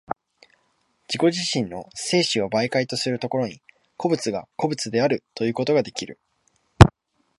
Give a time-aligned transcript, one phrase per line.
[1.07, 3.61] 自己自身の生死を媒介とする所に、
[3.97, 6.19] 個物が個物であるということができる。